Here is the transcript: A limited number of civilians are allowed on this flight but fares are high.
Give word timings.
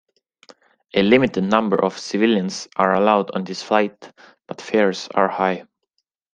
A 0.95 1.03
limited 1.03 1.43
number 1.43 1.85
of 1.85 1.95
civilians 1.99 2.67
are 2.75 2.95
allowed 2.95 3.29
on 3.35 3.43
this 3.43 3.61
flight 3.61 4.11
but 4.47 4.59
fares 4.59 5.07
are 5.13 5.27
high. 5.27 5.67